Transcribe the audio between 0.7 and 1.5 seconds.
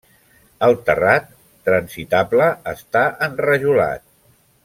terrat,